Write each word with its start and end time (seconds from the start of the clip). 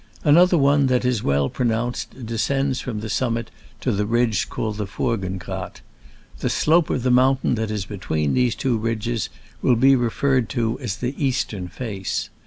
Another 0.23 0.57
one 0.57 0.87
that 0.87 1.05
is 1.05 1.21
well 1.21 1.47
pro 1.47 1.63
nounced 1.67 2.25
descends 2.25 2.81
from 2.81 3.01
the 3.01 3.07
summit 3.07 3.51
to 3.81 3.91
the 3.91 4.07
ridge 4.07 4.49
called 4.49 4.77
the 4.77 4.87
Furgen 4.87 5.37
Grat. 5.37 5.81
The 6.39 6.49
slope 6.49 6.89
of 6.89 7.03
the 7.03 7.11
mountain 7.11 7.53
that 7.53 7.69
is 7.69 7.85
between 7.85 8.33
these 8.33 8.55
two 8.55 8.79
ridges 8.79 9.29
will 9.61 9.75
be 9.75 9.95
referred 9.95 10.49
to 10.57 10.79
as 10.79 10.95
the 10.97 11.13
eastern 11.23 11.67
face. 11.67 12.31